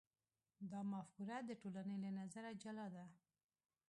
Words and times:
دا 0.71 0.79
مفکوره 0.93 1.37
د 1.43 1.51
ټولنې 1.61 1.95
له 2.03 2.09
نظره 2.19 2.49
جلا 2.61 2.87
ده. 2.95 3.05